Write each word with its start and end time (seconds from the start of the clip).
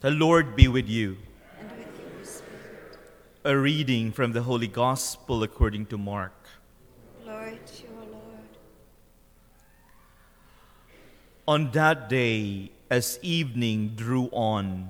The 0.00 0.10
Lord 0.10 0.56
be 0.56 0.66
with 0.66 0.88
you. 0.88 1.18
and 1.58 1.70
with 1.72 2.00
your 2.00 2.24
spirit. 2.24 2.98
A 3.44 3.54
reading 3.54 4.12
from 4.12 4.32
the 4.32 4.40
Holy 4.40 4.66
Gospel 4.66 5.42
according 5.42 5.86
to 5.86 5.98
Mark. 5.98 6.32
Glory 7.22 7.60
to 7.66 7.82
you, 7.82 7.90
Lord. 8.10 8.50
On 11.46 11.70
that 11.72 12.08
day, 12.08 12.72
as 12.88 13.18
evening 13.20 13.92
drew 13.94 14.30
on, 14.32 14.88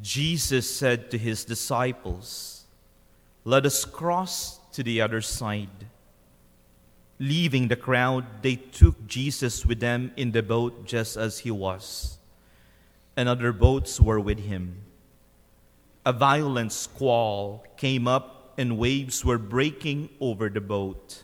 Jesus 0.00 0.68
said 0.68 1.12
to 1.12 1.18
his 1.18 1.44
disciples, 1.44 2.64
Let 3.44 3.64
us 3.64 3.84
cross 3.84 4.58
to 4.72 4.82
the 4.82 5.00
other 5.00 5.20
side. 5.20 5.86
Leaving 7.20 7.68
the 7.68 7.76
crowd, 7.76 8.42
they 8.42 8.56
took 8.56 9.06
Jesus 9.06 9.64
with 9.64 9.78
them 9.78 10.10
in 10.16 10.32
the 10.32 10.42
boat 10.42 10.84
just 10.84 11.16
as 11.16 11.38
he 11.38 11.52
was, 11.52 12.18
and 13.16 13.28
other 13.28 13.52
boats 13.52 14.00
were 14.00 14.20
with 14.20 14.40
him. 14.40 14.82
A 16.04 16.12
violent 16.12 16.72
squall 16.72 17.64
came 17.76 18.08
up, 18.08 18.54
and 18.58 18.78
waves 18.78 19.24
were 19.24 19.38
breaking 19.38 20.10
over 20.20 20.48
the 20.48 20.60
boat, 20.60 21.22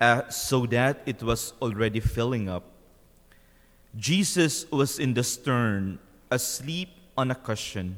uh, 0.00 0.28
so 0.28 0.66
that 0.66 1.02
it 1.06 1.22
was 1.22 1.52
already 1.62 2.00
filling 2.00 2.48
up. 2.48 2.64
Jesus 3.96 4.70
was 4.70 4.98
in 4.98 5.14
the 5.14 5.22
stern, 5.22 5.98
asleep 6.30 6.88
on 7.16 7.30
a 7.30 7.34
cushion. 7.34 7.96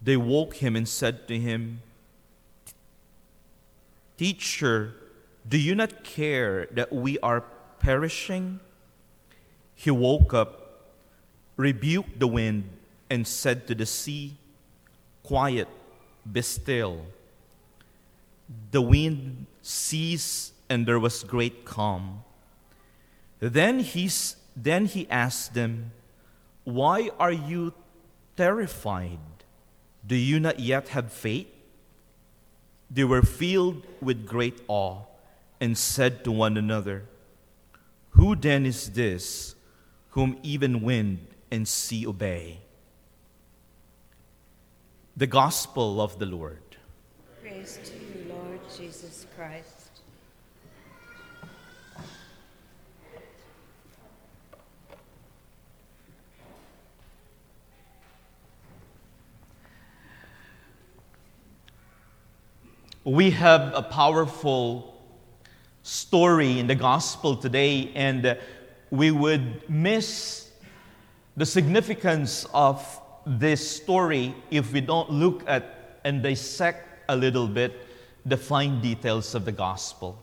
They 0.00 0.16
woke 0.16 0.56
him 0.56 0.76
and 0.76 0.88
said 0.88 1.26
to 1.28 1.38
him, 1.38 1.80
Teacher, 4.16 4.94
do 5.46 5.58
you 5.58 5.74
not 5.74 6.04
care 6.04 6.66
that 6.72 6.92
we 6.92 7.18
are 7.18 7.42
perishing? 7.80 8.60
He 9.74 9.90
woke 9.90 10.32
up, 10.32 10.63
rebuked 11.56 12.18
the 12.18 12.26
wind, 12.26 12.68
and 13.10 13.26
said 13.26 13.66
to 13.66 13.74
the 13.74 13.86
sea, 13.86 14.36
Quiet, 15.22 15.68
be 16.30 16.42
still. 16.42 17.06
The 18.70 18.82
wind 18.82 19.46
ceased, 19.62 20.52
and 20.68 20.86
there 20.86 20.98
was 20.98 21.22
great 21.22 21.64
calm. 21.64 22.24
Then 23.40 23.80
he, 23.80 24.10
then 24.56 24.86
he 24.86 25.08
asked 25.10 25.54
them, 25.54 25.92
Why 26.64 27.10
are 27.18 27.32
you 27.32 27.72
terrified? 28.36 29.18
Do 30.06 30.16
you 30.16 30.40
not 30.40 30.60
yet 30.60 30.88
have 30.88 31.12
faith? 31.12 31.48
They 32.90 33.04
were 33.04 33.22
filled 33.22 33.86
with 34.00 34.26
great 34.26 34.60
awe 34.68 35.02
and 35.60 35.76
said 35.76 36.24
to 36.24 36.30
one 36.30 36.56
another, 36.56 37.04
Who 38.10 38.36
then 38.36 38.66
is 38.66 38.90
this 38.90 39.54
whom 40.10 40.38
even 40.42 40.82
wind 40.82 41.26
and 41.54 41.68
sea 41.68 42.04
obey? 42.04 42.58
The 45.16 45.28
Gospel 45.28 46.00
of 46.00 46.18
the 46.18 46.26
Lord. 46.26 46.58
Praise 47.40 47.78
to 47.84 47.92
you, 47.94 48.26
Lord 48.28 48.58
Jesus 48.76 49.24
Christ. 49.36 50.00
We 63.04 63.30
have 63.30 63.72
a 63.74 63.82
powerful 63.82 65.00
story 65.84 66.58
in 66.58 66.66
the 66.66 66.74
gospel 66.74 67.36
today, 67.36 67.92
and 67.94 68.38
we 68.90 69.10
would 69.10 69.68
miss 69.68 70.44
the 71.36 71.46
significance 71.46 72.46
of 72.54 73.00
this 73.26 73.76
story 73.76 74.34
if 74.50 74.72
we 74.72 74.80
don't 74.80 75.10
look 75.10 75.42
at 75.46 75.98
and 76.04 76.22
dissect 76.22 76.86
a 77.08 77.16
little 77.16 77.48
bit 77.48 77.86
the 78.26 78.36
fine 78.36 78.80
details 78.80 79.34
of 79.34 79.44
the 79.44 79.52
gospel. 79.52 80.18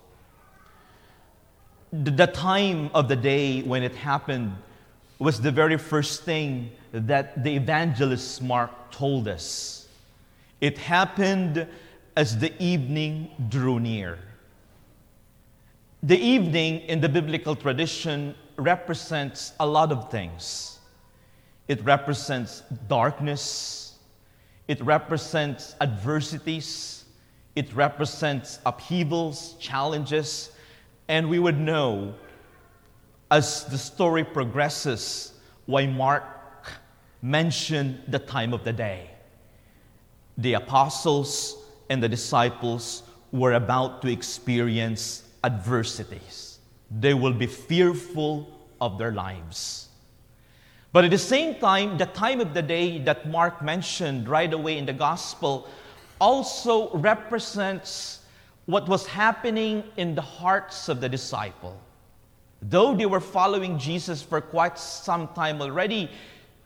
The, 1.91 2.27
time 2.27 2.89
of 2.93 3.09
the 3.09 3.15
day 3.15 3.61
when 3.63 3.83
it 3.83 3.93
happened 3.95 4.55
was 5.19 5.41
the 5.41 5.51
very 5.51 5.77
first 5.77 6.23
thing 6.23 6.71
that 6.93 7.43
the 7.43 7.55
evangelist 7.55 8.41
Mark 8.41 8.71
told 8.91 9.27
us. 9.27 9.87
It 10.61 10.77
happened 10.77 11.67
as 12.15 12.37
the 12.37 12.53
evening 12.63 13.31
drew 13.49 13.79
near. 13.79 14.19
The 16.03 16.17
evening 16.17 16.81
in 16.81 17.01
the 17.01 17.09
biblical 17.09 17.55
tradition 17.55 18.35
represents 18.55 19.53
a 19.59 19.67
lot 19.67 19.91
of 19.91 20.09
things. 20.09 20.79
It 21.67 21.83
represents 21.83 22.61
darkness, 22.87 23.97
it 24.67 24.81
represents 24.81 25.75
adversities, 25.81 27.05
it 27.55 27.73
represents 27.73 28.59
upheavals, 28.65 29.55
challenges, 29.59 30.51
and 31.07 31.29
we 31.29 31.39
would 31.39 31.59
know 31.59 32.13
as 33.29 33.65
the 33.65 33.77
story 33.77 34.23
progresses 34.23 35.33
why 35.65 35.85
Mark 35.85 36.23
mentioned 37.21 38.01
the 38.07 38.19
time 38.19 38.53
of 38.53 38.63
the 38.63 38.73
day 38.73 39.11
the 40.37 40.53
apostles 40.53 41.57
and 41.89 42.01
the 42.01 42.09
disciples 42.09 43.03
were 43.31 43.53
about 43.53 44.01
to 44.01 44.07
experience 44.07 45.23
adversities. 45.43 46.59
They 46.89 47.13
will 47.13 47.33
be 47.33 47.47
fearful 47.47 48.47
of 48.79 48.97
their 48.97 49.11
lives. 49.11 49.89
But 50.93 51.05
at 51.05 51.11
the 51.11 51.17
same 51.17 51.55
time, 51.55 51.97
the 51.97 52.05
time 52.05 52.41
of 52.41 52.53
the 52.53 52.61
day 52.61 52.99
that 52.99 53.29
Mark 53.29 53.61
mentioned 53.61 54.27
right 54.27 54.51
away 54.51 54.77
in 54.77 54.85
the 54.85 54.93
gospel 54.93 55.67
also 56.19 56.91
represents 56.97 58.19
what 58.65 58.87
was 58.87 59.05
happening 59.05 59.83
in 59.97 60.15
the 60.15 60.21
hearts 60.21 60.89
of 60.89 60.99
the 60.99 61.07
disciple. 61.07 61.79
Though 62.61 62.95
they 62.95 63.05
were 63.05 63.21
following 63.21 63.79
Jesus 63.79 64.21
for 64.21 64.41
quite 64.41 64.77
some 64.77 65.29
time 65.29 65.61
already, 65.61 66.11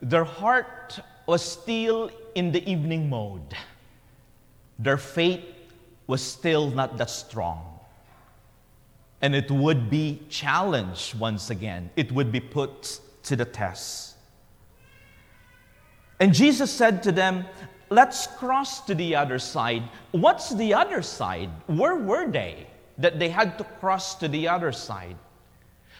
their 0.02 0.24
heart 0.24 0.98
was 1.26 1.42
still 1.42 2.10
in 2.34 2.52
the 2.52 2.68
evening 2.70 3.08
mode. 3.08 3.56
Their 4.78 4.98
faith 4.98 5.44
was 6.06 6.20
still 6.20 6.70
not 6.70 6.98
that 6.98 7.10
strong. 7.10 7.78
And 9.22 9.34
it 9.34 9.50
would 9.50 9.88
be 9.88 10.22
challenged 10.28 11.18
once 11.18 11.48
again, 11.48 11.90
it 11.96 12.12
would 12.12 12.30
be 12.30 12.40
put 12.40 13.00
to 13.22 13.36
the 13.36 13.44
test. 13.44 14.15
And 16.20 16.32
Jesus 16.32 16.70
said 16.70 17.02
to 17.04 17.12
them, 17.12 17.44
Let's 17.88 18.26
cross 18.26 18.80
to 18.86 18.96
the 18.96 19.14
other 19.14 19.38
side. 19.38 19.84
What's 20.10 20.50
the 20.50 20.74
other 20.74 21.02
side? 21.02 21.50
Where 21.66 21.94
were 21.94 22.26
they 22.26 22.66
that 22.98 23.20
they 23.20 23.28
had 23.28 23.58
to 23.58 23.64
cross 23.78 24.16
to 24.16 24.26
the 24.26 24.48
other 24.48 24.72
side? 24.72 25.16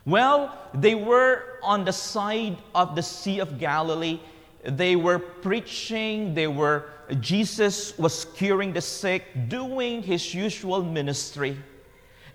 Well, 0.05 0.57
they 0.75 0.97
were 0.97 1.59
on 1.63 1.85
the 1.85 1.93
side 1.93 2.57
of 2.75 2.97
the 2.97 3.03
Sea 3.03 3.39
of 3.39 3.59
Galilee. 3.59 4.19
They 4.65 4.97
were 4.97 5.21
preaching, 5.21 6.35
they 6.35 6.49
were 6.49 6.87
Jesus 7.21 7.97
was 7.99 8.25
curing 8.35 8.73
the 8.73 8.81
sick, 8.81 9.25
doing 9.49 10.03
his 10.03 10.35
usual 10.35 10.83
ministry. 10.83 11.57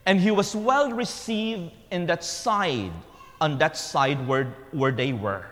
And 0.06 0.20
he 0.20 0.32
was 0.32 0.56
well 0.56 0.92
received 0.92 1.72
in 1.92 2.06
that 2.08 2.24
side, 2.24 2.92
on 3.40 3.58
that 3.58 3.78
side 3.78 4.26
where, 4.28 4.46
where 4.72 4.92
they 4.92 5.14
were. 5.14 5.46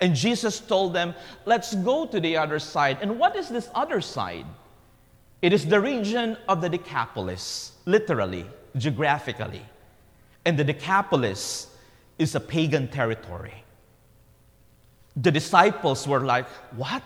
And 0.00 0.14
Jesus 0.14 0.60
told 0.60 0.92
them, 0.92 1.14
Let's 1.44 1.74
go 1.74 2.06
to 2.06 2.20
the 2.20 2.36
other 2.36 2.58
side. 2.58 2.98
And 3.00 3.18
what 3.18 3.36
is 3.36 3.48
this 3.48 3.68
other 3.74 4.00
side? 4.00 4.46
It 5.42 5.52
is 5.52 5.66
the 5.66 5.80
region 5.80 6.36
of 6.48 6.60
the 6.60 6.68
Decapolis, 6.68 7.72
literally, 7.84 8.46
geographically. 8.76 9.62
And 10.44 10.58
the 10.58 10.64
Decapolis 10.64 11.68
is 12.18 12.34
a 12.34 12.40
pagan 12.40 12.88
territory. 12.88 13.64
The 15.16 15.30
disciples 15.30 16.06
were 16.06 16.20
like, 16.20 16.46
What? 16.76 17.02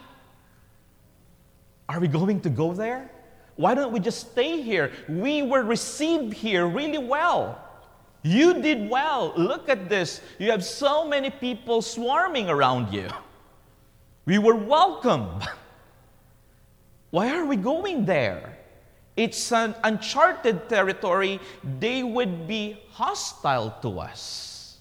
Are 1.88 1.98
we 1.98 2.08
going 2.08 2.40
to 2.42 2.50
go 2.50 2.72
there? 2.72 3.10
Why 3.56 3.74
don't 3.74 3.92
we 3.92 4.00
just 4.00 4.30
stay 4.32 4.62
here? 4.62 4.92
We 5.08 5.42
were 5.42 5.62
received 5.62 6.32
here 6.32 6.66
really 6.66 6.98
well. 6.98 7.60
You 8.22 8.60
did 8.60 8.90
well. 8.90 9.32
Look 9.36 9.68
at 9.68 9.88
this. 9.88 10.20
You 10.38 10.50
have 10.50 10.64
so 10.64 11.06
many 11.06 11.30
people 11.30 11.80
swarming 11.80 12.50
around 12.50 12.92
you. 12.92 13.08
We 14.26 14.38
were 14.38 14.54
welcome. 14.54 15.40
Why 17.10 17.34
are 17.36 17.46
we 17.46 17.56
going 17.56 18.04
there? 18.04 18.58
It's 19.16 19.52
an 19.52 19.74
uncharted 19.84 20.68
territory. 20.68 21.40
They 21.78 22.02
would 22.02 22.46
be 22.46 22.80
hostile 22.92 23.76
to 23.82 24.00
us. 24.00 24.78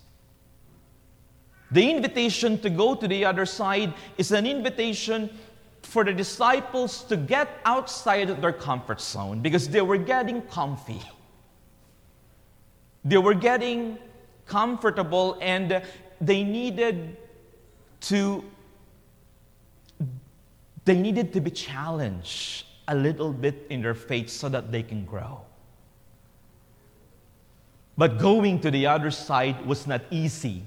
The 1.71 1.89
invitation 1.89 2.59
to 2.59 2.69
go 2.69 2.95
to 2.95 3.07
the 3.07 3.25
other 3.25 3.45
side 3.45 3.93
is 4.17 4.31
an 4.31 4.45
invitation 4.45 5.29
for 5.83 6.03
the 6.03 6.13
disciples 6.13 7.03
to 7.03 7.17
get 7.17 7.49
outside 7.65 8.29
of 8.29 8.41
their 8.41 8.53
comfort 8.53 9.01
zone 9.01 9.41
because 9.41 9.69
they 9.69 9.81
were 9.81 9.97
getting 9.97 10.41
comfy. 10.43 11.01
They 13.09 13.17
were 13.17 13.33
getting 13.33 13.97
comfortable 14.45 15.37
and 15.41 15.81
they 16.21 16.43
needed 16.43 17.17
to 18.01 18.43
They 20.85 20.97
needed 20.97 21.33
to 21.33 21.41
be 21.41 21.51
challenged 21.51 22.65
a 22.87 22.95
little 22.95 23.31
bit 23.31 23.67
in 23.69 23.81
their 23.81 23.93
faith 23.93 24.29
so 24.29 24.49
that 24.49 24.71
they 24.71 24.81
can 24.81 25.05
grow. 25.05 25.41
But 27.95 28.17
going 28.17 28.59
to 28.61 28.71
the 28.71 28.87
other 28.87 29.11
side 29.11 29.63
was 29.67 29.85
not 29.85 30.01
easy. 30.09 30.63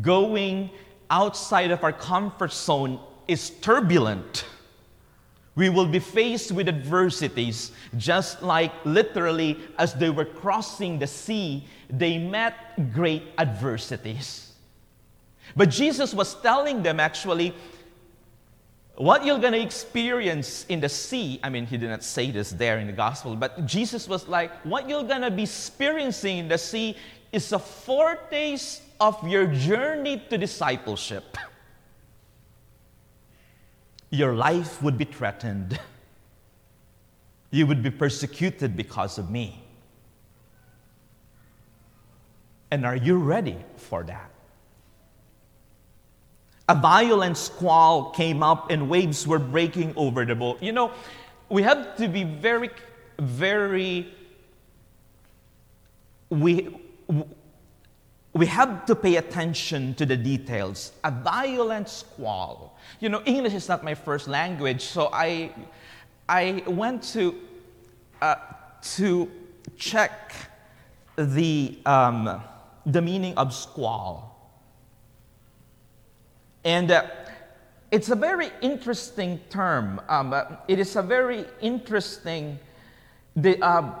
Going 0.00 0.70
outside 1.10 1.72
of 1.72 1.82
our 1.82 1.92
comfort 1.92 2.52
zone 2.52 3.00
is 3.26 3.50
turbulent. 3.50 4.44
We 5.56 5.68
will 5.68 5.86
be 5.86 6.00
faced 6.00 6.50
with 6.50 6.68
adversities, 6.68 7.70
just 7.96 8.42
like 8.42 8.72
literally 8.84 9.58
as 9.78 9.94
they 9.94 10.10
were 10.10 10.24
crossing 10.24 10.98
the 10.98 11.06
sea, 11.06 11.64
they 11.88 12.18
met 12.18 12.92
great 12.92 13.22
adversities. 13.38 14.52
But 15.54 15.70
Jesus 15.70 16.12
was 16.12 16.34
telling 16.40 16.82
them 16.82 16.98
actually, 16.98 17.54
what 18.96 19.24
you're 19.24 19.38
going 19.38 19.52
to 19.52 19.60
experience 19.60 20.66
in 20.68 20.80
the 20.80 20.88
sea, 20.88 21.40
I 21.42 21.50
mean, 21.50 21.66
he 21.66 21.76
did 21.76 21.90
not 21.90 22.02
say 22.02 22.30
this 22.30 22.50
there 22.50 22.78
in 22.78 22.86
the 22.86 22.92
gospel, 22.92 23.36
but 23.36 23.66
Jesus 23.66 24.08
was 24.08 24.28
like, 24.28 24.52
what 24.64 24.88
you're 24.88 25.04
going 25.04 25.22
to 25.22 25.30
be 25.30 25.42
experiencing 25.42 26.38
in 26.38 26.48
the 26.48 26.58
sea 26.58 26.96
is 27.32 27.52
a 27.52 27.58
foretaste 27.58 28.82
of 29.00 29.26
your 29.26 29.46
journey 29.46 30.22
to 30.30 30.38
discipleship. 30.38 31.36
Your 34.14 34.32
life 34.32 34.80
would 34.80 34.96
be 34.96 35.04
threatened. 35.04 35.76
You 37.50 37.66
would 37.66 37.82
be 37.82 37.90
persecuted 37.90 38.76
because 38.76 39.18
of 39.18 39.28
me. 39.28 39.60
And 42.70 42.86
are 42.86 42.94
you 42.94 43.18
ready 43.18 43.56
for 43.76 44.04
that? 44.04 44.30
A 46.68 46.76
violent 46.76 47.36
squall 47.36 48.10
came 48.10 48.40
up 48.40 48.70
and 48.70 48.88
waves 48.88 49.26
were 49.26 49.40
breaking 49.40 49.92
over 49.96 50.24
the 50.24 50.36
boat. 50.36 50.62
You 50.62 50.70
know, 50.70 50.92
we 51.48 51.62
have 51.62 51.96
to 51.96 52.06
be 52.06 52.22
very, 52.22 52.70
very, 53.18 54.14
we, 56.30 56.68
we 58.34 58.46
have 58.46 58.84
to 58.86 58.96
pay 58.96 59.16
attention 59.16 59.94
to 59.94 60.04
the 60.04 60.16
details. 60.16 60.92
A 61.04 61.10
violent 61.10 61.88
squall. 61.88 62.76
You 62.98 63.08
know, 63.08 63.22
English 63.24 63.54
is 63.54 63.68
not 63.68 63.84
my 63.84 63.94
first 63.94 64.26
language, 64.26 64.82
so 64.82 65.08
I, 65.12 65.52
I 66.28 66.64
went 66.66 67.04
to, 67.14 67.36
uh, 68.20 68.34
to 68.96 69.30
check 69.76 70.34
the, 71.16 71.78
um, 71.86 72.42
the 72.84 73.00
meaning 73.00 73.36
of 73.36 73.54
squall. 73.54 74.34
And 76.64 76.90
uh, 76.90 77.06
it's 77.92 78.08
a 78.08 78.16
very 78.16 78.50
interesting 78.62 79.38
term. 79.48 80.00
Um, 80.08 80.32
uh, 80.32 80.44
it 80.66 80.80
is 80.80 80.96
a 80.96 81.02
very 81.02 81.44
interesting 81.60 82.58
the, 83.36 83.62
uh, 83.62 83.92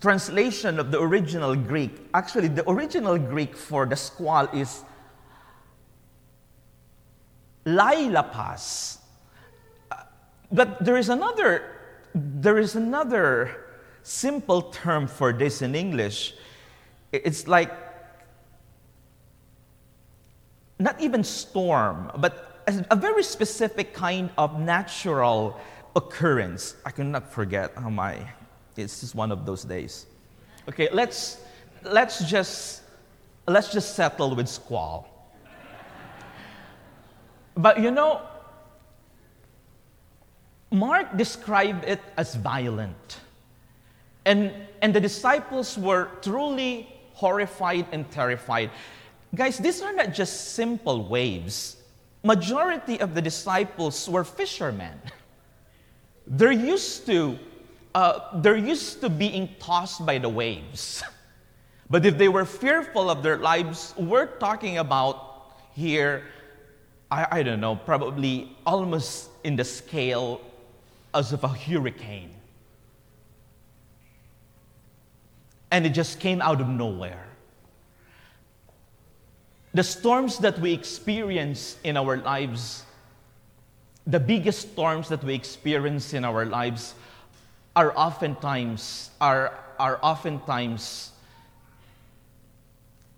translation 0.00 0.78
of 0.78 0.90
the 0.90 1.00
original 1.00 1.54
Greek. 1.54 2.08
Actually, 2.14 2.48
the 2.48 2.68
original 2.68 3.18
Greek 3.18 3.56
for 3.56 3.86
the 3.86 3.96
squall 3.96 4.46
is 4.52 4.82
lailapas. 7.64 8.98
Uh, 9.90 9.96
but 10.50 10.84
there 10.84 10.96
is 10.96 11.08
another, 11.08 11.62
there 12.14 12.58
is 12.58 12.74
another 12.74 13.64
simple 14.02 14.62
term 14.62 15.06
for 15.06 15.32
this 15.32 15.62
in 15.62 15.74
English. 15.74 16.34
It's 17.12 17.46
like 17.46 17.70
not 20.78 21.00
even 21.00 21.22
storm, 21.22 22.10
but 22.18 22.64
a 22.90 22.96
very 22.96 23.22
specific 23.22 23.94
kind 23.94 24.30
of 24.36 24.58
natural 24.58 25.60
occurrence. 25.94 26.74
I 26.84 26.90
cannot 26.90 27.30
forget 27.30 27.72
how 27.76 27.90
my, 27.90 28.16
it's 28.76 29.00
just 29.00 29.14
one 29.14 29.32
of 29.32 29.44
those 29.44 29.64
days. 29.64 30.06
Okay, 30.68 30.88
let's, 30.92 31.38
let's, 31.82 32.24
just, 32.24 32.82
let's 33.46 33.72
just 33.72 33.94
settle 33.94 34.34
with 34.34 34.48
squall. 34.48 35.08
But 37.56 37.80
you 37.80 37.90
know, 37.90 38.22
Mark 40.70 41.16
described 41.16 41.84
it 41.84 42.00
as 42.16 42.34
violent. 42.34 43.20
And, 44.24 44.52
and 44.80 44.94
the 44.94 45.00
disciples 45.00 45.76
were 45.76 46.08
truly 46.22 46.88
horrified 47.12 47.86
and 47.92 48.10
terrified. 48.10 48.70
Guys, 49.34 49.58
these 49.58 49.82
are 49.82 49.92
not 49.92 50.14
just 50.14 50.54
simple 50.54 51.08
waves. 51.08 51.76
Majority 52.22 53.00
of 53.00 53.14
the 53.14 53.22
disciples 53.22 54.08
were 54.08 54.24
fishermen. 54.24 54.98
They're 56.26 56.52
used 56.52 57.04
to, 57.06 57.38
uh, 57.94 58.40
they're 58.40 58.56
used 58.56 59.00
to 59.00 59.08
being 59.08 59.48
tossed 59.58 60.04
by 60.04 60.18
the 60.18 60.28
waves. 60.28 61.02
But 61.90 62.06
if 62.06 62.16
they 62.16 62.28
were 62.28 62.46
fearful 62.46 63.10
of 63.10 63.22
their 63.22 63.36
lives, 63.36 63.92
we're 63.98 64.24
talking 64.24 64.78
about 64.78 65.58
here, 65.74 66.24
I, 67.10 67.26
I 67.30 67.42
don't 67.42 67.60
know, 67.60 67.76
probably 67.76 68.56
almost 68.64 69.28
in 69.44 69.56
the 69.56 69.64
scale 69.64 70.40
as 71.12 71.34
of 71.34 71.44
a 71.44 71.48
hurricane. 71.48 72.30
And 75.70 75.84
it 75.84 75.90
just 75.90 76.18
came 76.18 76.40
out 76.40 76.62
of 76.62 76.68
nowhere. 76.68 77.26
The 79.74 79.82
storms 79.82 80.38
that 80.38 80.58
we 80.58 80.72
experience 80.72 81.76
in 81.84 81.98
our 81.98 82.16
lives, 82.16 82.84
the 84.06 84.20
biggest 84.20 84.72
storms 84.72 85.10
that 85.10 85.22
we 85.22 85.34
experience 85.34 86.14
in 86.14 86.24
our 86.24 86.46
lives, 86.46 86.94
are 87.74 87.92
oftentimes 87.96 89.10
are, 89.20 89.58
are 89.78 89.98
oftentimes 90.02 91.12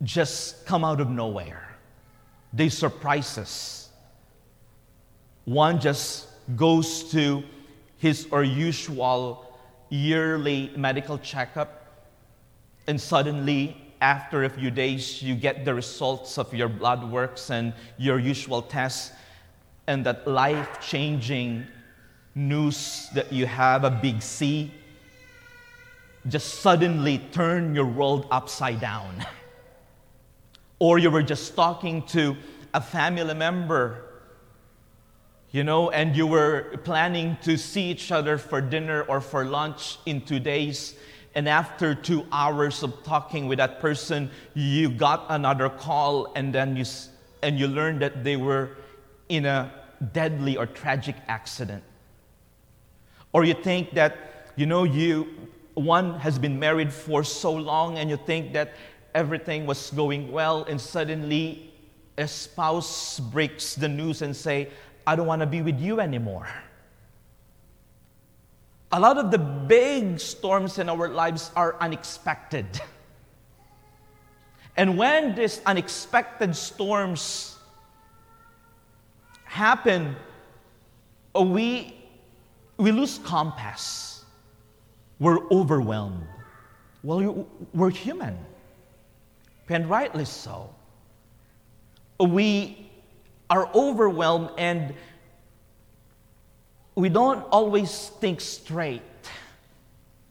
just 0.03 0.67
come 0.67 0.85
out 0.85 1.01
of 1.01 1.11
nowhere. 1.11 1.77
They 2.53 2.69
surprise 2.69 3.39
us. 3.39 3.89
One 5.45 5.81
just 5.81 6.29
goes 6.57 7.11
to 7.11 7.43
his 7.99 8.29
or 8.31 8.45
usual 8.45 9.59
yearly 9.89 10.71
medical 10.77 11.19
checkup, 11.19 12.07
and 12.87 13.01
suddenly 13.01 13.77
after 14.01 14.45
a 14.45 14.51
few 14.51 14.71
days, 14.71 15.23
you 15.23 15.35
get 15.35 15.65
the 15.65 15.75
results 15.75 16.39
of 16.39 16.53
your 16.53 16.69
blood 16.69 17.11
works 17.11 17.51
and 17.51 17.73
your 17.97 18.19
usual 18.19 18.61
tests, 18.61 19.13
and 19.87 20.05
that 20.05 20.27
life 20.27 20.81
changing 20.81 21.67
news 22.35 23.09
that 23.15 23.33
you 23.33 23.47
have 23.47 23.85
a 23.85 23.91
big 23.91 24.23
C 24.23 24.73
just 26.27 26.61
suddenly 26.61 27.19
turn 27.33 27.75
your 27.75 27.87
world 27.87 28.27
upside 28.31 28.81
down. 28.81 29.27
or 30.79 30.99
you 30.99 31.11
were 31.11 31.23
just 31.23 31.55
talking 31.55 32.03
to 32.03 32.37
a 32.73 32.81
family 32.81 33.35
member, 33.35 34.05
you 35.51 35.63
know, 35.63 35.91
and 35.91 36.17
you 36.17 36.27
were 36.27 36.79
planning 36.85 37.37
to 37.43 37.57
see 37.57 37.91
each 37.91 38.11
other 38.11 38.39
for 38.39 38.61
dinner 38.61 39.03
or 39.03 39.21
for 39.21 39.45
lunch 39.45 39.99
in 40.07 40.21
two 40.21 40.41
days, 40.41 40.97
and 41.35 41.49
after 41.49 41.95
two 41.95 42.27
hours 42.33 42.83
of 42.83 43.03
talking 43.05 43.47
with 43.47 43.59
that 43.59 43.81
person, 43.81 44.31
you 44.55 44.89
got 44.89 45.27
another 45.29 45.69
call, 45.69 46.33
and 46.35 46.55
then 46.55 46.77
you, 46.77 46.85
and 47.43 47.59
you 47.59 47.69
learned 47.69 48.03
that 48.03 48.25
they 48.25 48.37
were 48.37 48.71
in 49.29 49.47
a 49.47 49.71
deadly 50.13 50.57
or 50.57 50.67
tragic 50.67 51.17
accident. 51.29 51.83
Or 53.35 53.45
you 53.45 53.53
think 53.53 53.93
that, 53.95 54.53
you 54.57 54.65
know, 54.65 54.85
you, 54.85 55.29
one 55.75 56.19
has 56.21 56.39
been 56.39 56.59
married 56.59 56.91
for 56.91 57.23
so 57.25 57.53
long, 57.53 57.99
and 57.99 58.09
you 58.09 58.17
think 58.17 58.55
that 58.55 58.73
everything 59.15 59.67
was 59.67 59.91
going 59.91 60.33
well, 60.33 60.65
and 60.65 60.81
suddenly 60.81 61.75
a 62.17 62.29
spouse 62.29 63.19
breaks 63.19 63.75
the 63.75 63.89
news 63.89 64.23
and 64.23 64.35
say, 64.35 64.69
I 65.07 65.17
don't 65.17 65.27
want 65.27 65.41
to 65.41 65.47
be 65.47 65.63
with 65.63 65.81
you 65.81 66.01
anymore. 66.01 66.49
A 68.93 69.01
lot 69.01 69.19
of 69.19 69.33
the 69.33 69.39
big 69.39 70.21
storms 70.21 70.79
in 70.79 70.89
our 70.89 71.09
lives 71.09 71.51
are 71.57 71.75
unexpected. 71.81 72.67
And 74.77 74.97
when 74.97 75.35
these 75.35 75.61
unexpected 75.67 76.55
storms 76.55 77.59
happen, 79.45 80.15
we, 81.35 82.04
we 82.77 82.93
lose 82.93 83.19
compass. 83.19 84.25
We're 85.19 85.47
overwhelmed. 85.51 86.27
Well, 87.03 87.47
we're 87.73 87.91
human, 87.91 88.39
and 89.69 89.89
rightly 89.89 90.25
so. 90.25 90.75
We 92.19 92.91
are 93.51 93.69
overwhelmed 93.75 94.51
and 94.57 94.95
we 96.95 97.09
don't 97.09 97.45
always 97.51 98.09
think 98.21 98.41
straight, 98.41 99.03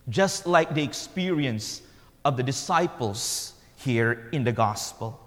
just 0.10 0.48
like 0.48 0.74
the 0.74 0.82
experience 0.82 1.82
of 2.26 2.38
the 2.38 2.44
disciples 2.44 3.54
here 3.78 4.30
in 4.32 4.44
the 4.44 4.52
gospel. 4.52 5.20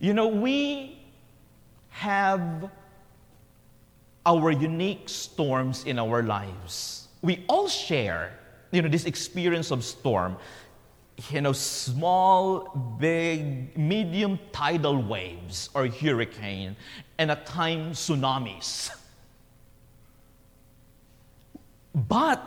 You 0.00 0.12
know, 0.12 0.28
we 0.28 0.98
have 1.88 2.70
our 4.26 4.50
unique 4.50 5.08
storms 5.08 5.84
in 5.84 5.98
our 5.98 6.22
lives. 6.22 7.08
We 7.22 7.44
all 7.48 7.68
share, 7.68 8.38
you 8.70 8.82
know, 8.82 8.88
this 8.88 9.04
experience 9.04 9.70
of 9.70 9.84
storm. 9.84 10.36
You 11.30 11.42
know, 11.42 11.52
small, 11.52 12.96
big, 12.98 13.78
medium 13.78 14.38
tidal 14.50 15.00
waves 15.00 15.70
or 15.72 15.86
hurricane, 15.86 16.74
and 17.18 17.30
at 17.30 17.46
times 17.46 18.00
tsunamis. 18.00 18.90
But 21.94 22.42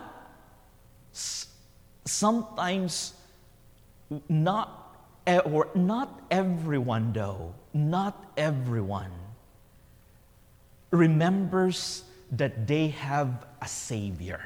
sometimes 2.08 3.14
not 4.30 4.96
or 5.46 5.70
not 5.76 6.22
everyone 6.32 7.12
though 7.12 7.54
not 7.74 8.32
everyone 8.38 9.12
remembers 10.92 12.04
that 12.32 12.68
they 12.68 12.90
have 12.90 13.46
a 13.62 13.68
savior 13.68 14.42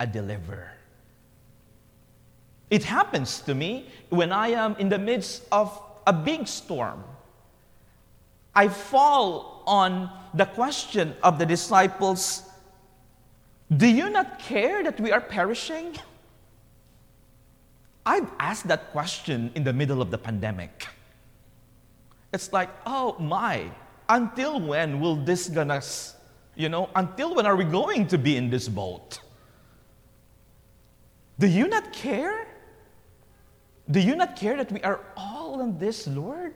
a 0.00 0.06
deliverer. 0.06 0.72
It 2.70 2.84
happens 2.84 3.40
to 3.42 3.54
me 3.54 3.86
when 4.08 4.32
i 4.32 4.48
am 4.48 4.74
in 4.76 4.88
the 4.88 4.98
midst 4.98 5.44
of 5.52 5.80
a 6.06 6.12
big 6.12 6.48
storm. 6.48 7.04
I 8.54 8.68
fall 8.68 9.62
on 9.66 10.10
the 10.34 10.46
question 10.46 11.14
of 11.22 11.38
the 11.38 11.46
disciples 11.46 12.42
do 13.76 13.86
you 13.86 14.10
not 14.10 14.40
care 14.40 14.82
that 14.82 14.98
we 14.98 15.12
are 15.12 15.20
perishing? 15.20 15.94
I've 18.04 18.28
asked 18.40 18.66
that 18.66 18.90
question 18.90 19.52
in 19.54 19.62
the 19.62 19.72
middle 19.72 20.02
of 20.02 20.10
the 20.10 20.18
pandemic. 20.18 20.88
It's 22.32 22.52
like, 22.52 22.68
oh 22.84 23.16
my, 23.20 23.70
until 24.10 24.60
when 24.60 25.00
will 25.00 25.16
this 25.16 25.48
gonna, 25.48 25.80
you 26.56 26.68
know, 26.68 26.90
until 26.96 27.34
when 27.34 27.46
are 27.46 27.56
we 27.56 27.64
going 27.64 28.08
to 28.08 28.18
be 28.18 28.36
in 28.36 28.50
this 28.50 28.68
boat? 28.68 29.20
Do 31.38 31.46
you 31.46 31.68
not 31.68 31.92
care? 31.92 32.46
Do 33.90 34.00
you 34.00 34.16
not 34.16 34.36
care 34.36 34.56
that 34.56 34.70
we 34.70 34.82
are 34.82 35.00
all 35.16 35.60
in 35.60 35.78
this, 35.78 36.06
Lord? 36.06 36.54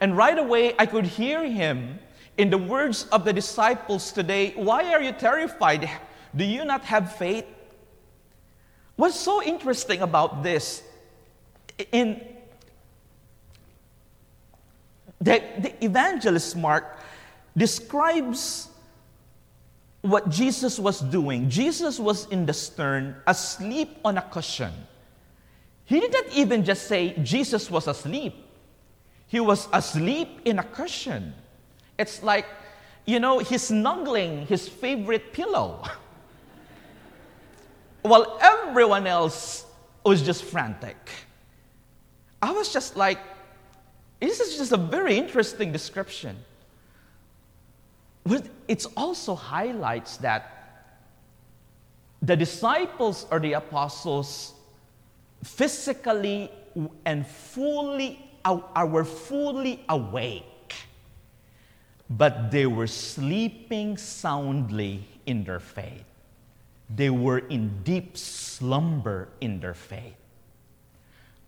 And 0.00 0.16
right 0.16 0.38
away, 0.38 0.74
I 0.78 0.86
could 0.86 1.04
hear 1.04 1.44
him 1.44 1.98
in 2.38 2.48
the 2.48 2.56
words 2.56 3.06
of 3.12 3.24
the 3.24 3.32
disciples 3.32 4.12
today 4.12 4.52
Why 4.56 4.94
are 4.94 5.02
you 5.02 5.12
terrified? 5.12 5.90
Do 6.34 6.44
you 6.44 6.64
not 6.64 6.84
have 6.84 7.16
faith? 7.16 7.44
What's 8.94 9.18
so 9.18 9.42
interesting 9.42 10.02
about 10.02 10.42
this, 10.42 10.82
in 11.90 12.20
the, 15.20 15.42
the 15.58 15.84
evangelist 15.84 16.56
Mark 16.56 16.98
describes 17.56 18.68
what 20.02 20.28
Jesus 20.30 20.78
was 20.78 21.00
doing. 21.00 21.50
Jesus 21.50 21.98
was 21.98 22.26
in 22.28 22.46
the 22.46 22.54
stern, 22.54 23.16
asleep 23.26 23.98
on 24.04 24.16
a 24.16 24.22
cushion. 24.22 24.72
He 25.84 26.00
didn't 26.00 26.32
even 26.32 26.64
just 26.64 26.86
say 26.86 27.14
Jesus 27.22 27.70
was 27.70 27.86
asleep. 27.86 28.34
He 29.26 29.40
was 29.40 29.68
asleep 29.72 30.40
in 30.44 30.58
a 30.58 30.64
cushion. 30.64 31.34
It's 31.98 32.22
like, 32.22 32.46
you 33.04 33.20
know, 33.20 33.38
he's 33.38 33.64
snuggling 33.64 34.46
his 34.46 34.68
favorite 34.68 35.32
pillow. 35.32 35.82
while 38.02 38.38
everyone 38.40 39.06
else 39.06 39.64
was 40.04 40.22
just 40.22 40.44
frantic. 40.44 40.96
I 42.40 42.52
was 42.52 42.72
just 42.72 42.96
like, 42.96 43.18
this 44.20 44.40
is 44.40 44.58
just 44.58 44.72
a 44.72 44.76
very 44.76 45.16
interesting 45.16 45.72
description. 45.72 46.36
But 48.24 48.46
it 48.68 48.84
also 48.96 49.34
highlights 49.34 50.18
that 50.18 50.86
the 52.22 52.36
disciples 52.36 53.26
or 53.30 53.40
the 53.40 53.54
apostles 53.54 54.52
physically 55.42 56.50
and 57.04 57.26
fully 57.26 58.30
are, 58.44 58.86
were 58.86 59.04
fully 59.04 59.84
awake, 59.88 60.74
but 62.10 62.50
they 62.50 62.66
were 62.66 62.86
sleeping 62.86 63.96
soundly 63.96 65.04
in 65.26 65.44
their 65.44 65.60
faith 65.60 66.04
they 66.94 67.10
were 67.10 67.38
in 67.38 67.82
deep 67.84 68.16
slumber 68.16 69.28
in 69.40 69.60
their 69.60 69.74
faith. 69.74 70.16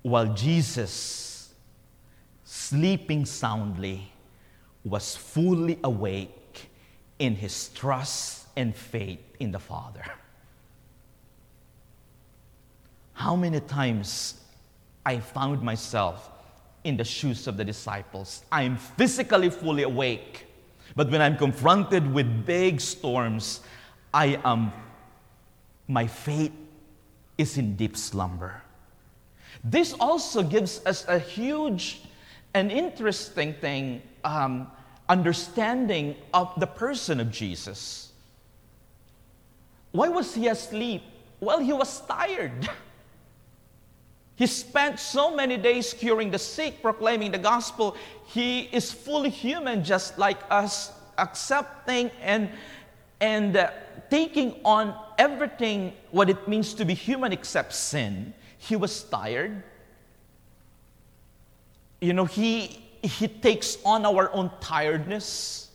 While 0.02 0.34
Jesus, 0.34 1.31
sleeping 2.52 3.24
soundly, 3.24 4.12
was 4.84 5.16
fully 5.16 5.78
awake 5.84 6.68
in 7.18 7.34
his 7.34 7.70
trust 7.70 8.46
and 8.56 8.76
faith 8.76 9.24
in 9.40 9.50
the 9.50 9.58
Father. 9.58 10.04
How 13.14 13.36
many 13.36 13.58
times 13.60 14.42
I 15.06 15.18
found 15.18 15.62
myself 15.62 16.30
in 16.84 16.98
the 16.98 17.04
shoes 17.04 17.46
of 17.46 17.56
the 17.56 17.64
disciples? 17.64 18.44
I'm 18.52 18.76
physically 18.76 19.48
fully 19.48 19.84
awake, 19.84 20.44
but 20.94 21.10
when 21.10 21.22
I'm 21.22 21.38
confronted 21.38 22.12
with 22.12 22.44
big 22.44 22.82
storms, 22.82 23.60
I 24.12 24.38
am 24.44 24.74
my 25.88 26.06
faith 26.06 26.52
is 27.38 27.56
in 27.56 27.76
deep 27.76 27.96
slumber. 27.96 28.60
This 29.64 29.94
also 29.94 30.42
gives 30.42 30.84
us 30.84 31.06
a 31.08 31.18
huge 31.18 32.02
and 32.54 32.70
interesting 32.70 33.54
thing 33.54 34.02
um, 34.24 34.70
understanding 35.08 36.16
of 36.32 36.52
the 36.58 36.66
person 36.66 37.20
of 37.20 37.30
Jesus. 37.30 38.12
Why 39.92 40.08
was 40.08 40.34
he 40.34 40.48
asleep? 40.48 41.02
Well, 41.40 41.58
he 41.58 41.72
was 41.72 42.00
tired. 42.02 42.68
He 44.34 44.46
spent 44.46 44.98
so 44.98 45.36
many 45.36 45.56
days 45.56 45.92
curing 45.92 46.30
the 46.30 46.38
sick, 46.38 46.82
proclaiming 46.82 47.30
the 47.30 47.38
gospel. 47.38 47.96
He 48.26 48.62
is 48.72 48.90
fully 48.90 49.28
human, 49.30 49.84
just 49.84 50.18
like 50.18 50.38
us, 50.50 50.90
accepting 51.18 52.10
and, 52.20 52.48
and 53.20 53.56
uh, 53.56 53.70
taking 54.10 54.58
on 54.64 54.96
everything 55.18 55.92
what 56.10 56.28
it 56.30 56.48
means 56.48 56.74
to 56.74 56.84
be 56.84 56.94
human 56.94 57.32
except 57.32 57.72
sin. 57.72 58.34
He 58.58 58.74
was 58.74 59.04
tired. 59.04 59.62
You 62.02 62.12
know, 62.12 62.24
he, 62.24 62.82
he 63.00 63.28
takes 63.28 63.78
on 63.84 64.04
our 64.04 64.30
own 64.32 64.50
tiredness. 64.60 65.70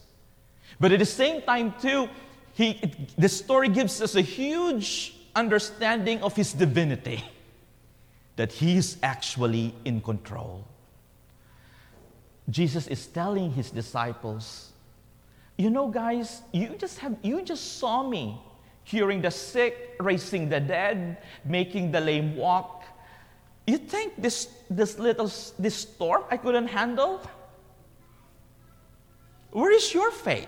But 0.77 0.91
at 0.91 0.99
the 0.99 1.05
same 1.05 1.41
time, 1.41 1.73
too, 1.81 2.09
he, 2.51 2.81
the 3.17 3.29
story 3.29 3.69
gives 3.69 4.01
us 4.01 4.15
a 4.15 4.21
huge 4.21 5.15
understanding 5.33 6.21
of 6.21 6.35
his 6.35 6.51
divinity, 6.51 7.23
that 8.35 8.51
he 8.51 8.75
is 8.75 8.97
actually 9.01 9.73
in 9.85 10.01
control. 10.01 10.65
Jesus 12.49 12.87
is 12.87 13.07
telling 13.07 13.51
his 13.53 13.71
disciples, 13.71 14.71
you 15.57 15.69
know, 15.69 15.87
guys, 15.87 16.41
you 16.51 16.75
just 16.77 16.99
have 16.99 17.15
you 17.23 17.41
just 17.41 17.77
saw 17.79 18.07
me 18.07 18.39
curing 18.85 19.21
the 19.21 19.31
sick, 19.31 19.95
raising 19.99 20.49
the 20.49 20.59
dead, 20.59 21.17
making 21.45 21.91
the 21.91 21.99
lame 21.99 22.35
walk. 22.35 22.76
You 23.67 23.77
think 23.77 24.13
this 24.17 24.47
this 24.69 24.97
little 24.97 25.29
this 25.59 25.75
storm 25.75 26.23
I 26.31 26.37
couldn't 26.37 26.67
handle? 26.67 27.21
Where 29.51 29.71
is 29.71 29.93
your 29.93 30.11
faith? 30.11 30.47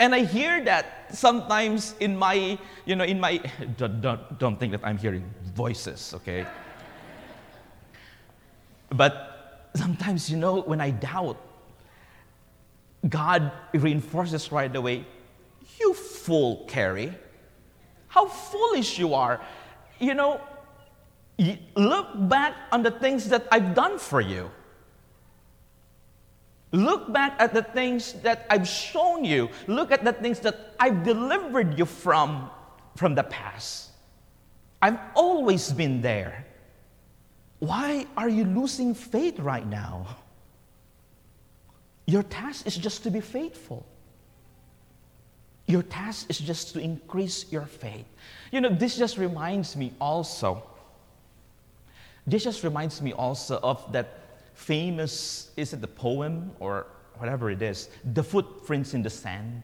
And 0.00 0.14
I 0.14 0.24
hear 0.24 0.64
that 0.64 1.14
sometimes 1.14 1.94
in 2.00 2.16
my, 2.16 2.58
you 2.86 2.96
know, 2.96 3.04
in 3.04 3.20
my, 3.20 3.36
don't, 3.76 4.00
don't, 4.00 4.38
don't 4.38 4.58
think 4.58 4.72
that 4.72 4.80
I'm 4.82 4.96
hearing 4.96 5.28
voices, 5.54 6.14
okay? 6.14 6.46
but 8.88 9.68
sometimes, 9.76 10.30
you 10.30 10.38
know, 10.38 10.62
when 10.62 10.80
I 10.80 10.90
doubt, 10.90 11.36
God 13.06 13.52
reinforces 13.74 14.50
right 14.50 14.74
away, 14.74 15.04
You 15.78 15.92
fool, 15.92 16.64
Carrie. 16.66 17.14
How 18.08 18.26
foolish 18.26 18.98
you 18.98 19.12
are. 19.12 19.40
You 19.98 20.14
know, 20.14 20.40
look 21.76 22.08
back 22.28 22.54
on 22.72 22.82
the 22.82 22.90
things 22.90 23.28
that 23.28 23.46
I've 23.50 23.74
done 23.74 23.98
for 23.98 24.20
you. 24.20 24.50
Look 26.72 27.12
back 27.12 27.34
at 27.40 27.52
the 27.52 27.62
things 27.62 28.12
that 28.22 28.46
I've 28.48 28.68
shown 28.68 29.24
you. 29.24 29.48
Look 29.66 29.90
at 29.90 30.04
the 30.04 30.12
things 30.12 30.38
that 30.40 30.74
I've 30.78 31.02
delivered 31.02 31.78
you 31.78 31.84
from 31.84 32.50
from 32.96 33.14
the 33.14 33.24
past. 33.24 33.90
I've 34.82 34.98
always 35.14 35.72
been 35.72 36.00
there. 36.00 36.46
Why 37.58 38.06
are 38.16 38.28
you 38.28 38.44
losing 38.44 38.94
faith 38.94 39.38
right 39.38 39.66
now? 39.66 40.16
Your 42.06 42.22
task 42.22 42.66
is 42.66 42.76
just 42.76 43.02
to 43.04 43.10
be 43.10 43.20
faithful. 43.20 43.86
Your 45.66 45.82
task 45.82 46.28
is 46.28 46.38
just 46.38 46.72
to 46.74 46.80
increase 46.80 47.52
your 47.52 47.66
faith. 47.66 48.06
You 48.50 48.60
know, 48.60 48.70
this 48.70 48.96
just 48.96 49.18
reminds 49.18 49.76
me 49.76 49.92
also. 50.00 50.69
This 52.30 52.44
just 52.44 52.62
reminds 52.62 53.02
me 53.02 53.12
also 53.12 53.58
of 53.62 53.92
that 53.92 54.20
famous, 54.54 55.50
is 55.56 55.72
it 55.72 55.80
the 55.80 55.88
poem 55.88 56.52
or 56.60 56.86
whatever 57.18 57.50
it 57.50 57.60
is, 57.60 57.88
the 58.14 58.22
footprints 58.22 58.94
in 58.94 59.02
the 59.02 59.10
sand. 59.10 59.62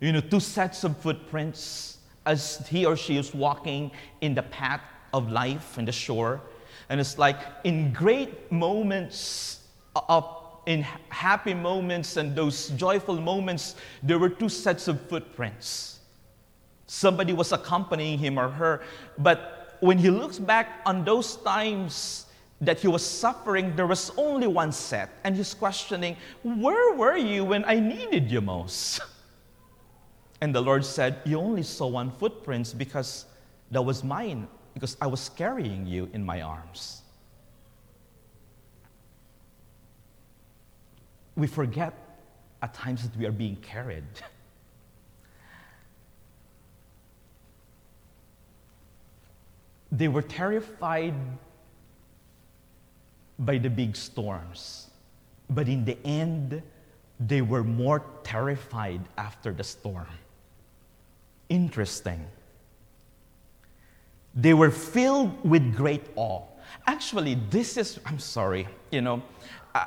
You 0.00 0.12
know, 0.12 0.20
two 0.20 0.40
sets 0.40 0.82
of 0.84 0.96
footprints 0.96 1.98
as 2.26 2.66
he 2.68 2.84
or 2.86 2.96
she 2.96 3.16
is 3.16 3.32
walking 3.32 3.92
in 4.20 4.34
the 4.34 4.42
path 4.42 4.80
of 5.12 5.30
life 5.30 5.78
and 5.78 5.86
the 5.86 5.92
shore. 5.92 6.40
And 6.88 7.00
it's 7.00 7.18
like 7.18 7.38
in 7.64 7.92
great 7.92 8.50
moments 8.50 9.60
of 9.94 10.36
in 10.66 10.82
happy 11.08 11.54
moments 11.54 12.16
and 12.16 12.34
those 12.34 12.68
joyful 12.70 13.20
moments, 13.20 13.76
there 14.02 14.18
were 14.18 14.28
two 14.28 14.48
sets 14.48 14.88
of 14.88 15.00
footprints. 15.08 16.00
Somebody 16.86 17.32
was 17.32 17.52
accompanying 17.52 18.18
him 18.18 18.38
or 18.38 18.50
her, 18.50 18.82
but 19.18 19.59
when 19.80 19.98
he 19.98 20.10
looks 20.10 20.38
back 20.38 20.80
on 20.86 21.04
those 21.04 21.36
times 21.36 22.26
that 22.60 22.78
he 22.78 22.88
was 22.88 23.04
suffering, 23.04 23.74
there 23.74 23.86
was 23.86 24.10
only 24.16 24.46
one 24.46 24.72
set. 24.72 25.10
And 25.24 25.34
he's 25.34 25.54
questioning, 25.54 26.16
Where 26.42 26.94
were 26.94 27.16
you 27.16 27.44
when 27.44 27.64
I 27.64 27.80
needed 27.80 28.30
you 28.30 28.40
most? 28.40 29.00
And 30.42 30.54
the 30.54 30.60
Lord 30.62 30.86
said, 30.86 31.18
You 31.26 31.38
only 31.38 31.62
saw 31.62 31.86
one 31.86 32.10
footprints 32.10 32.72
because 32.72 33.26
that 33.70 33.82
was 33.82 34.02
mine, 34.02 34.48
because 34.72 34.96
I 35.00 35.06
was 35.06 35.28
carrying 35.28 35.86
you 35.86 36.08
in 36.14 36.24
my 36.24 36.40
arms. 36.40 37.02
We 41.36 41.46
forget 41.46 41.92
at 42.62 42.72
times 42.72 43.06
that 43.06 43.18
we 43.18 43.26
are 43.26 43.32
being 43.32 43.56
carried. 43.56 44.04
they 49.92 50.08
were 50.08 50.22
terrified 50.22 51.14
by 53.38 53.58
the 53.58 53.70
big 53.70 53.96
storms, 53.96 54.90
but 55.48 55.68
in 55.68 55.84
the 55.84 55.98
end, 56.06 56.62
they 57.18 57.42
were 57.42 57.64
more 57.64 58.04
terrified 58.22 59.00
after 59.18 59.52
the 59.52 59.64
storm. 59.64 60.06
Interesting. 61.48 62.24
They 64.34 64.54
were 64.54 64.70
filled 64.70 65.44
with 65.44 65.74
great 65.74 66.04
awe. 66.16 66.44
Actually, 66.86 67.34
this 67.50 67.76
is, 67.76 67.98
I'm 68.06 68.18
sorry, 68.18 68.68
you 68.90 69.00
know, 69.00 69.22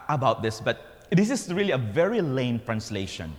about 0.10 0.44
this, 0.44 0.60
but 0.60 1.06
this 1.12 1.30
is 1.30 1.52
really 1.54 1.72
a 1.72 1.78
very 1.78 2.22
lame 2.22 2.60
translation. 2.60 3.34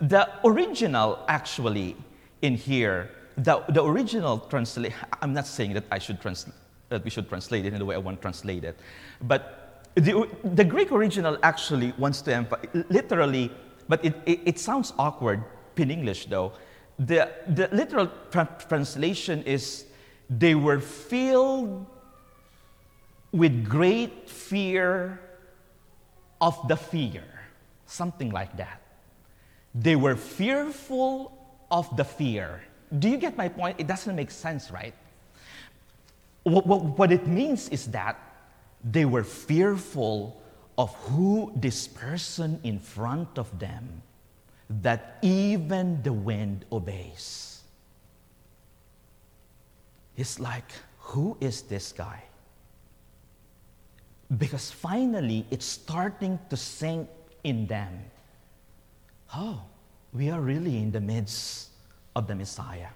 The 0.00 0.28
original, 0.44 1.18
actually, 1.28 1.96
in 2.42 2.56
here, 2.56 3.10
the, 3.36 3.64
the 3.68 3.84
original 3.84 4.38
translation, 4.38 4.96
I'm 5.20 5.32
not 5.32 5.46
saying 5.46 5.74
that 5.74 5.84
I 5.90 5.98
should 5.98 6.20
translate, 6.20 6.54
that 6.88 7.04
we 7.04 7.10
should 7.10 7.28
translate 7.28 7.66
it 7.66 7.72
in 7.72 7.78
the 7.78 7.84
way 7.84 7.94
I 7.94 7.98
want 7.98 8.18
to 8.18 8.22
translate 8.22 8.64
it, 8.64 8.78
but 9.22 9.84
the, 9.94 10.28
the 10.44 10.64
Greek 10.64 10.92
original 10.92 11.38
actually 11.42 11.92
wants 11.96 12.20
to 12.22 12.34
emphasize, 12.34 12.84
literally, 12.90 13.50
but 13.88 14.04
it, 14.04 14.14
it, 14.26 14.40
it 14.44 14.58
sounds 14.58 14.92
awkward 14.98 15.42
in 15.76 15.90
English 15.90 16.26
though. 16.26 16.52
The, 16.98 17.30
the 17.48 17.68
literal 17.72 18.10
tra- 18.30 18.48
translation 18.68 19.42
is 19.44 19.86
they 20.30 20.54
were 20.54 20.80
filled 20.80 21.86
with 23.32 23.68
great 23.68 24.28
fear 24.28 25.20
of 26.40 26.56
the 26.68 26.76
fear, 26.76 27.24
something 27.86 28.30
like 28.30 28.56
that. 28.56 28.80
They 29.74 29.96
were 29.96 30.16
fearful 30.16 31.32
of 31.70 31.94
the 31.96 32.04
fear. 32.04 32.62
Do 32.98 33.08
you 33.08 33.16
get 33.16 33.36
my 33.36 33.48
point? 33.48 33.80
It 33.80 33.86
doesn't 33.86 34.14
make 34.14 34.30
sense, 34.30 34.70
right? 34.70 34.94
What, 36.44 36.66
what, 36.66 36.84
what 36.98 37.12
it 37.12 37.26
means 37.26 37.68
is 37.70 37.86
that 37.86 38.18
they 38.84 39.04
were 39.04 39.24
fearful 39.24 40.40
of 40.78 40.94
who 40.94 41.52
this 41.56 41.88
person 41.88 42.60
in 42.62 42.78
front 42.78 43.38
of 43.38 43.58
them 43.58 44.02
that 44.68 45.18
even 45.22 46.02
the 46.02 46.12
wind 46.12 46.64
obeys. 46.70 47.62
It's 50.16 50.38
like, 50.38 50.70
who 50.98 51.36
is 51.40 51.62
this 51.62 51.92
guy? 51.92 52.22
Because 54.38 54.70
finally, 54.70 55.46
it's 55.50 55.66
starting 55.66 56.38
to 56.50 56.56
sink 56.56 57.08
in 57.44 57.66
them. 57.66 58.04
Oh, 59.34 59.62
we 60.12 60.30
are 60.30 60.40
really 60.40 60.78
in 60.78 60.90
the 60.90 61.00
midst 61.00 61.70
of 62.16 62.26
the 62.26 62.34
Messiah. 62.34 62.88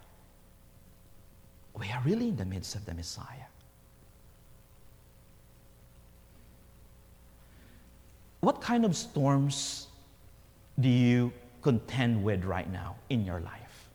We 1.78 1.88
are 1.90 2.02
really 2.04 2.30
in 2.30 2.36
the 2.36 2.44
midst 2.46 2.74
of 2.74 2.86
the 2.86 2.94
Messiah. 2.94 3.48
What 8.40 8.62
kind 8.62 8.86
of 8.86 8.96
storms 8.96 9.88
do 10.80 10.88
you 10.88 11.32
contend 11.60 12.24
with 12.24 12.44
right 12.44 12.70
now 12.72 12.96
in 13.10 13.26
your 13.26 13.40
life? 13.40 13.88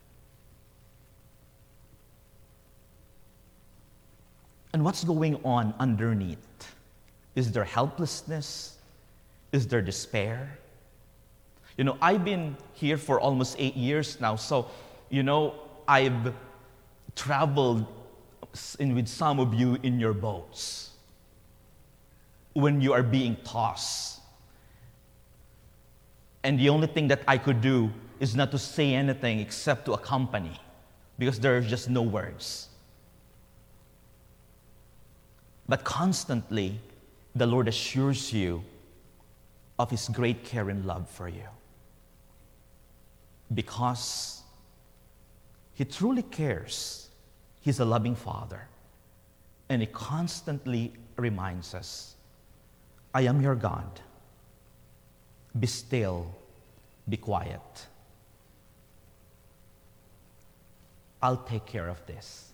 And 4.74 4.86
what's 4.86 5.04
going 5.04 5.44
on 5.44 5.74
underneath? 5.80 6.38
Is 7.34 7.52
there 7.52 7.64
helplessness? 7.64 8.78
Is 9.52 9.68
there 9.68 9.82
despair? 9.82 10.60
You 11.78 11.84
know, 11.84 11.98
I've 12.00 12.24
been 12.24 12.56
here 12.74 12.98
for 12.98 13.20
almost 13.20 13.56
eight 13.58 13.76
years 13.76 14.20
now, 14.22 14.36
so, 14.36 14.68
you 15.10 15.24
know, 15.24 15.56
I've 15.88 16.34
traveled 17.16 17.86
in 18.80 18.96
with 18.96 19.08
some 19.08 19.40
of 19.40 19.54
you 19.54 19.78
in 19.84 20.00
your 20.00 20.14
boats. 20.14 20.92
When 22.54 22.80
you 22.80 22.94
are 22.94 23.04
being 23.04 23.36
tossed. 23.44 24.22
And 26.44 26.60
the 26.60 26.70
only 26.70 26.88
thing 26.88 27.08
that 27.10 27.22
I 27.28 27.38
could 27.38 27.60
do 27.60 27.92
is 28.20 28.36
not 28.36 28.52
to 28.52 28.58
say 28.58 28.94
anything 28.94 29.40
except 29.40 29.86
to 29.86 29.94
accompany 29.94 30.60
because 31.20 31.40
there's 31.40 31.68
just 31.68 31.90
no 31.90 32.02
words. 32.02 32.70
But 35.68 35.84
constantly, 35.84 36.80
the 37.36 37.46
Lord 37.46 37.68
assures 37.68 38.32
you 38.32 38.64
of 39.80 39.92
His 39.92 40.08
great 40.08 40.46
care 40.46 40.70
and 40.70 40.86
love 40.86 41.10
for 41.10 41.28
you. 41.28 41.48
Because 43.54 44.44
He 45.76 45.86
truly 45.86 46.24
cares. 46.24 47.10
He's 47.62 47.80
a 47.80 47.86
loving 47.86 48.16
Father. 48.16 48.68
And 49.70 49.82
He 49.82 49.88
constantly 49.88 50.94
reminds 51.18 51.76
us 51.76 52.16
I 53.14 53.22
am 53.22 53.42
your 53.42 53.56
God. 53.56 54.02
Be 55.58 55.68
still, 55.68 56.36
be 57.08 57.18
quiet. 57.18 57.88
I'll 61.22 61.38
take 61.38 61.66
care 61.66 61.88
of 61.88 62.06
this. 62.06 62.52